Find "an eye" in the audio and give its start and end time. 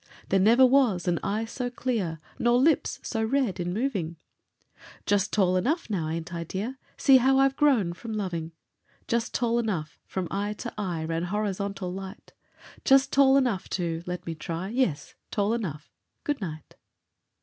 1.07-1.45